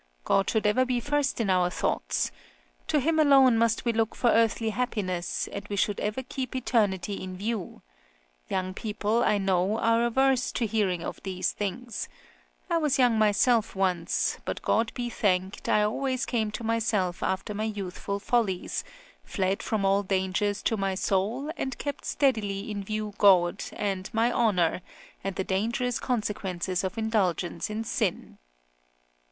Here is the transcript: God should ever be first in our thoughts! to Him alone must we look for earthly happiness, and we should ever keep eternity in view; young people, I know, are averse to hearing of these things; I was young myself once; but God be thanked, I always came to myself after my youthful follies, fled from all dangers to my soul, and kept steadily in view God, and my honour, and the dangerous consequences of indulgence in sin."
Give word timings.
God 0.23 0.49
should 0.49 0.65
ever 0.65 0.83
be 0.83 0.99
first 0.99 1.39
in 1.39 1.47
our 1.51 1.69
thoughts! 1.69 2.31
to 2.87 2.99
Him 2.99 3.19
alone 3.19 3.55
must 3.59 3.85
we 3.85 3.93
look 3.93 4.15
for 4.15 4.31
earthly 4.31 4.71
happiness, 4.71 5.47
and 5.51 5.67
we 5.67 5.75
should 5.75 5.99
ever 5.99 6.23
keep 6.23 6.55
eternity 6.55 7.21
in 7.21 7.37
view; 7.37 7.83
young 8.49 8.73
people, 8.73 9.23
I 9.23 9.37
know, 9.37 9.77
are 9.77 10.03
averse 10.03 10.51
to 10.53 10.65
hearing 10.65 11.03
of 11.03 11.21
these 11.21 11.51
things; 11.51 12.09
I 12.67 12.77
was 12.79 12.97
young 12.97 13.19
myself 13.19 13.75
once; 13.75 14.39
but 14.43 14.63
God 14.63 14.91
be 14.95 15.07
thanked, 15.11 15.69
I 15.69 15.83
always 15.83 16.25
came 16.25 16.49
to 16.49 16.63
myself 16.63 17.21
after 17.21 17.53
my 17.53 17.65
youthful 17.65 18.17
follies, 18.17 18.83
fled 19.23 19.61
from 19.61 19.85
all 19.85 20.01
dangers 20.01 20.63
to 20.63 20.77
my 20.77 20.95
soul, 20.95 21.51
and 21.57 21.77
kept 21.77 22.05
steadily 22.05 22.71
in 22.71 22.83
view 22.83 23.13
God, 23.19 23.65
and 23.73 24.09
my 24.15 24.31
honour, 24.31 24.81
and 25.23 25.35
the 25.35 25.43
dangerous 25.43 25.99
consequences 25.99 26.83
of 26.83 26.97
indulgence 26.97 27.69
in 27.69 27.83
sin." 27.83 28.39